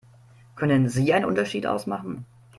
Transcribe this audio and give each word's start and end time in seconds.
Können 0.55 0.89
Sie 0.89 1.13
einen 1.13 1.25
Unterschied 1.25 1.67
ausmachen? 1.67 2.25